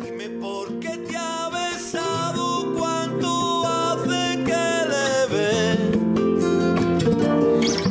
[0.00, 5.58] Dime por qué te ha besado, cuánto hace que le ve.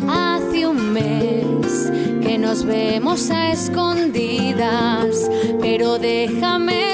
[0.08, 1.92] Hace un mes
[2.26, 5.30] que nos vemos a escondidas,
[5.60, 6.93] pero déjame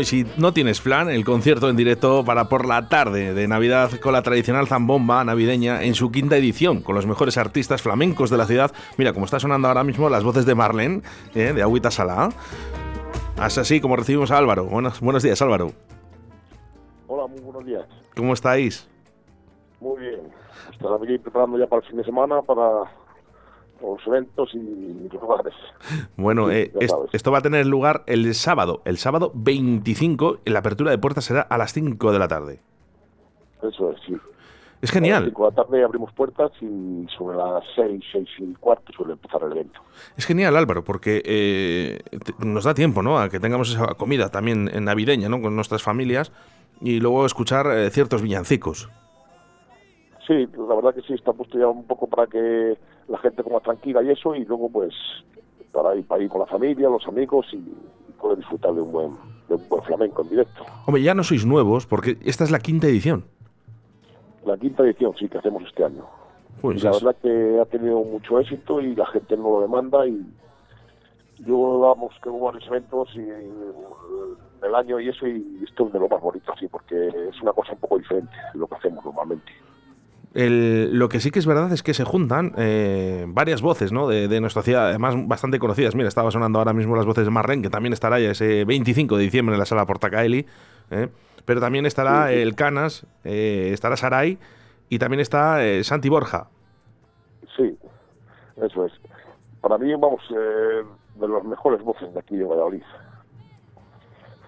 [0.00, 3.90] y si no tienes plan, el concierto en directo para por la tarde de Navidad
[4.00, 8.36] con la tradicional zambomba navideña en su quinta edición, con los mejores artistas flamencos de
[8.36, 8.72] la ciudad.
[8.96, 11.02] Mira, como está sonando ahora mismo las voces de Marlene,
[11.34, 12.30] eh, de Agüita Salá.
[13.44, 14.64] Es así como recibimos a Álvaro.
[14.64, 15.72] Buenos, buenos días, Álvaro.
[17.06, 17.86] Hola, muy buenos días.
[18.16, 18.88] ¿Cómo estáis?
[19.80, 20.20] Muy bien.
[21.02, 22.84] Aquí preparando ya para el fin de semana, para
[23.82, 25.54] los eventos y lugares.
[26.16, 28.82] Bueno, Sí, eh, es- esto va a tener lugar el sábado.
[28.84, 32.60] El sábado 25, la apertura de puertas será a las 5 de la tarde.
[33.62, 34.14] Eso es, sí.
[34.82, 35.24] Es A las genial.
[35.26, 39.42] cinco de la tarde abrimos puertas y sobre las seis, seis y cuarto suele empezar
[39.44, 39.80] el evento.
[40.16, 41.98] Es genial, Álvaro, porque eh,
[42.38, 43.18] nos da tiempo, ¿no?
[43.18, 45.42] A que tengamos esa comida también navideña, ¿no?
[45.42, 46.32] Con nuestras familias
[46.80, 48.88] y luego escuchar eh, ciertos villancicos.
[50.26, 52.78] Sí, la verdad que sí, está puesto ya un poco para que
[53.10, 54.94] la gente coma tranquila y eso, y luego pues
[55.72, 58.92] para ir, para ir con la familia, los amigos y, y poder disfrutar de un
[58.92, 59.10] buen
[59.48, 60.64] de un buen flamenco en directo.
[60.86, 63.24] Hombre, ya no sois nuevos, porque esta es la quinta edición.
[64.46, 66.04] La quinta edición sí que hacemos este año.
[66.62, 69.60] Pues Y la es- verdad que ha tenido mucho éxito y la gente no lo
[69.62, 70.24] demanda y
[71.40, 73.50] yo vamos que hubo varios eventos y eh,
[74.62, 77.52] el año y eso y esto es de lo más bonito así porque es una
[77.52, 79.50] cosa un poco diferente de lo que hacemos normalmente.
[80.34, 84.06] El- lo que sí que es verdad es que se juntan eh, varias voces, ¿no?
[84.08, 85.94] De, de nuestra ciudad, además bastante conocidas.
[85.94, 89.16] Mira, estaba sonando ahora mismo las voces de Marren, que también estará ya ese 25
[89.16, 90.46] de diciembre en la sala Portacaeli.
[90.90, 91.08] ¿eh?
[91.44, 92.40] Pero también estará Sí, sí.
[92.40, 94.38] el Canas, eh, estará Saray
[94.88, 96.48] y también está eh, Santi Borja.
[97.56, 97.76] Sí,
[98.62, 98.92] eso es.
[99.60, 100.82] Para mí vamos eh,
[101.16, 102.82] de las mejores voces de aquí de Valladolid.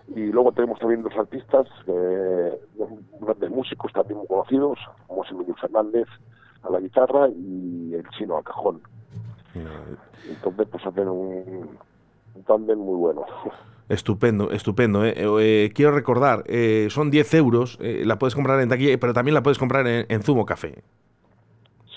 [0.08, 2.88] Y luego tenemos también dos artistas, eh, dos
[3.20, 6.08] grandes músicos también muy conocidos, como Emilio Fernández
[6.62, 8.80] a la guitarra y el chino al cajón.
[10.28, 11.78] Entonces, pues hacen un,
[12.34, 13.24] un tándem muy bueno.
[13.88, 15.04] Estupendo, estupendo.
[15.04, 15.14] ¿eh?
[15.16, 19.12] Eh, eh, quiero recordar, eh, son 10 euros, eh, la puedes comprar en taquilla, pero
[19.12, 20.82] también la puedes comprar en, en Zumo Café.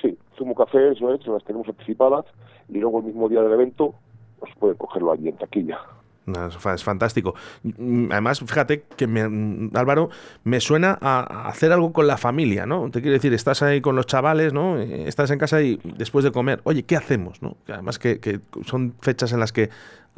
[0.02, 2.26] Sí, Zumo Café, eso es, las tenemos anticipadas
[2.68, 3.94] y luego el mismo día del evento,
[4.40, 5.80] pues pueden cogerlo allí en taquilla.
[6.28, 7.36] Es fa- es fantástico.
[7.64, 10.10] Mm, Además, fíjate que me- mm, Álvaro
[10.44, 12.90] me suena a hacer algo con la familia, ¿no?
[12.90, 14.80] Te quiero decir, estás ahí con los chavales, ¿no?
[14.80, 17.42] Eh, Estás en casa y después de comer, oye, ¿qué hacemos?
[17.42, 17.58] ¿no?
[17.68, 18.20] Además que,
[18.66, 19.70] son fechas en las que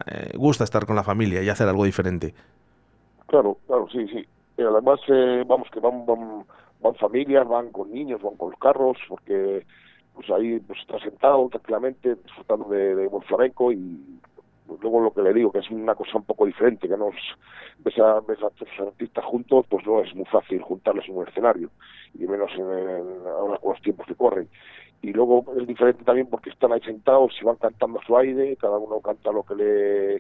[0.06, 2.34] eh, gusta estar con la familia y hacer algo diferente.
[3.28, 4.25] Claro, claro, sí, sí.
[4.62, 6.44] Además, eh, vamos, que van, van,
[6.81, 9.66] van familias, van con niños, van con los carros, porque
[10.13, 13.06] pues ahí pues está sentado tranquilamente disfrutando de, de
[13.73, 14.19] y
[14.67, 17.16] pues, luego lo que le digo, que es una cosa un poco diferente, que nos
[17.79, 21.28] ves a, ves a estos artistas juntos, pues no es muy fácil juntarlos en un
[21.28, 21.69] escenario,
[22.13, 24.50] y menos en, en- ahora con los tiempos que corren.
[25.01, 28.55] Y luego es diferente también porque están ahí sentados y van cantando a su aire,
[28.57, 30.17] cada uno canta lo que le,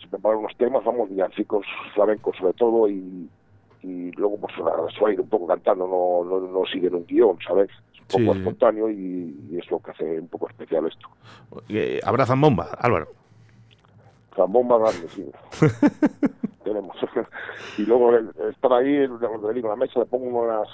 [0.00, 3.28] se preparan unos temas, vamos, villancicos flamencos sobre todo y,
[3.82, 7.36] y luego pues a su aire un poco cantando, no, no, no siguen un guion,
[7.46, 7.68] ¿sabes?
[7.92, 8.38] Es un poco Sí.
[8.40, 11.06] espontáneo y, y es lo que hace un poco especial esto.
[11.68, 13.08] Eh, abrazan bomba, Álvaro.
[14.36, 15.30] Zambomba grande, sí.
[16.64, 16.96] Tenemos.
[17.78, 20.68] y luego estar ahí, donde le digo, en la mesa le pongo unas,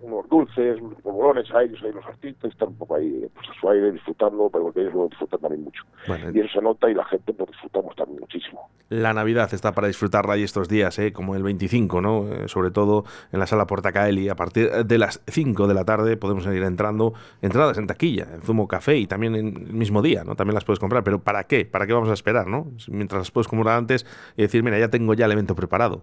[0.00, 3.60] unos dulces, unos polvorones a ellos, ahí los artistas, están un poco ahí pues, a
[3.60, 5.82] su aire disfrutando, pero que ellos lo disfrutan también mucho.
[6.06, 8.68] Bueno, Y eso se nota y la gente lo disfrutamos también muchísimo.
[8.88, 11.12] La Navidad está para disfrutarla ahí estos días, ¿eh?
[11.12, 12.28] como el 25, ¿no?
[12.28, 14.28] Eh, sobre todo en la sala Portacaeli.
[14.28, 18.42] A partir de las 5 de la tarde podemos ir entrando, entradas en taquilla, en
[18.42, 20.36] Zumo Café y también en el mismo día, ¿no?
[20.36, 21.02] También las puedes comprar.
[21.02, 21.64] Pero ¿para qué?
[21.64, 22.68] ¿Para qué vamos a esperar, no?
[22.88, 26.02] Mientras las puedes comprar antes y decir, mira, ya tengo ya el evento preparado.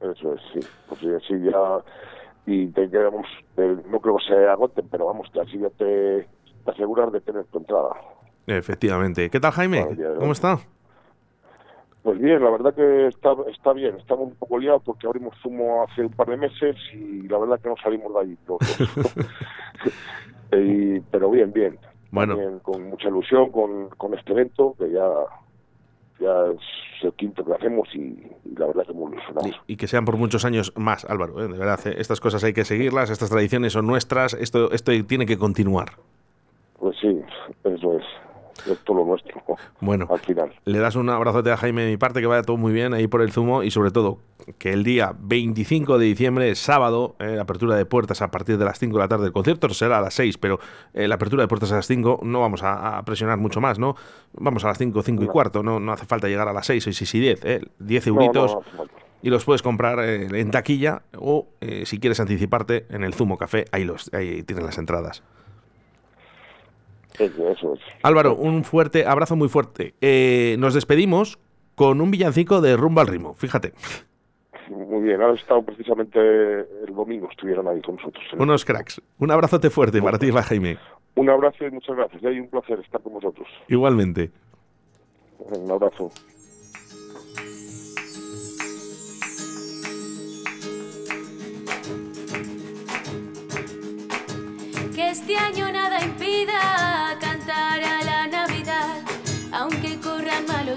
[0.00, 0.60] Eso es, sí.
[0.88, 1.82] Pues sí, ya.
[2.50, 3.26] Y te quedamos,
[3.58, 6.26] eh, no creo que se agoten, pero vamos, que así ya te,
[6.64, 7.90] te aseguras de tener tu entrada.
[8.46, 9.28] Efectivamente.
[9.28, 9.86] ¿Qué tal, Jaime?
[10.18, 10.58] ¿Cómo está?
[12.02, 13.96] Pues bien, la verdad que está, está bien.
[13.98, 17.60] Estamos un poco liados porque abrimos Zumo hace un par de meses y la verdad
[17.60, 18.38] que no salimos de allí.
[18.46, 19.14] los dos.
[20.52, 21.78] Y- pero bien, bien.
[22.10, 22.38] Bueno.
[22.62, 25.06] Con mucha ilusión con, con este evento, que ya,
[26.20, 27.98] ya es el quinto que hacemos y,
[28.44, 29.60] y la verdad que muy ilusionados.
[29.66, 31.42] Y, y que sean por muchos años más, Álvaro.
[31.42, 31.48] ¿eh?
[31.48, 35.26] De verdad, eh, estas cosas hay que seguirlas, estas tradiciones son nuestras, esto, esto tiene
[35.26, 35.90] que continuar.
[36.78, 37.20] Pues sí,
[37.64, 38.04] eso es.
[38.66, 39.42] Es todo lo nuestro.
[39.80, 40.52] Bueno, al final.
[40.64, 43.06] Le das un abrazote a Jaime de mi parte, que vaya todo muy bien ahí
[43.06, 44.18] por el zumo y sobre todo
[44.58, 48.64] que el día 25 de diciembre, sábado, eh, la apertura de puertas a partir de
[48.64, 49.26] las 5 de la tarde.
[49.26, 50.58] El concierto será a las 6, pero
[50.94, 53.96] eh, la apertura de puertas a las 5 no vamos a, presionar mucho más, ¿no?
[54.32, 56.84] Vamos a las 5, 5 y cuarto, no, no hace falta llegar a las 6,
[56.84, 57.60] 6 y 10, ¿eh?
[57.78, 58.56] 10 euritos.
[59.20, 61.48] y los puedes comprar eh, en taquilla o
[61.84, 65.22] si quieres anticiparte en el Zumo Café, ahí, los, ahí tienen las entradas.
[68.02, 69.94] Álvaro, un fuerte abrazo muy fuerte.
[70.58, 71.38] nos despedimos
[71.74, 73.72] con un villancico de rumbo al ritmo, fíjate.
[74.70, 78.22] Muy bien, han estado precisamente el domingo, estuvieron ahí con nosotros.
[78.36, 79.00] Unos cracks.
[79.18, 80.78] Un abrazote fuerte para ti, Jaime.
[81.14, 82.22] Un abrazo y muchas gracias.
[82.22, 83.48] Y un placer estar con vosotros.
[83.68, 84.30] Igualmente.
[85.38, 86.10] Un abrazo.
[94.94, 96.77] Que este año nada impida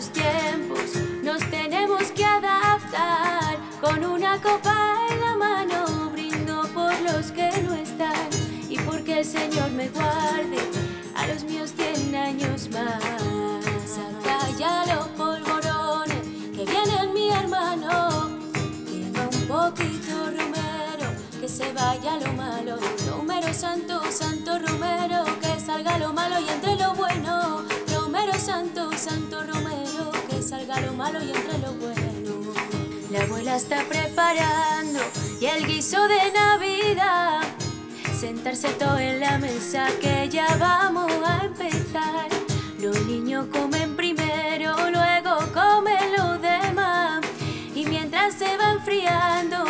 [0.01, 7.31] malos tiempos, nos tenemos que adaptar con una copa en la mano brindo por los
[7.31, 8.30] que no están
[8.69, 10.59] y porque el Señor me guarde
[11.15, 13.03] a los míos cien años más.
[13.86, 16.24] Saca ya los polvorones
[16.56, 18.39] que viene mi hermano,
[18.86, 21.09] quema un poquito Romero,
[21.39, 22.77] que se vaya lo malo.
[23.07, 24.41] Romero santo, santo
[31.19, 32.54] y lo bueno.
[33.10, 35.00] La abuela está preparando
[35.42, 37.42] y el guiso de Navidad.
[38.18, 42.30] Sentarse todo en la mesa que ya vamos a empezar.
[42.80, 47.22] Los niños comen primero, luego comen los demás.
[47.75, 49.61] Y mientras se va enfriando,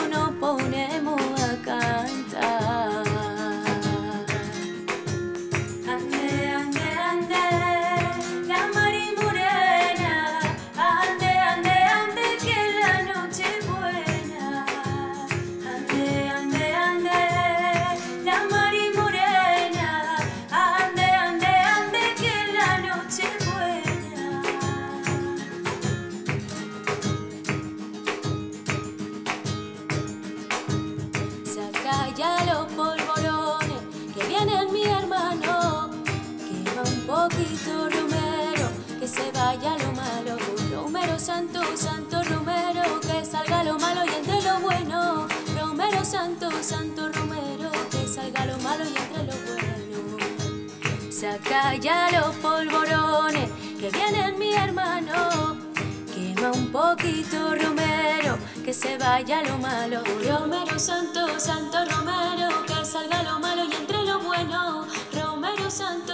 [46.64, 51.12] santo, Romero, que salga lo malo y entre lo bueno.
[51.12, 53.50] Saca ya los polvorones,
[53.80, 55.58] que viene mi hermano.
[56.14, 60.04] Quema un poquito Romero, que se vaya lo malo.
[60.24, 64.88] Romero santo, santo Romero, que salga lo malo y entre lo bueno.
[65.14, 66.14] Romero santo,